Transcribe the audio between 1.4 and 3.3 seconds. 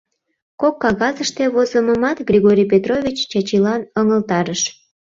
возымымат Григорий Петрович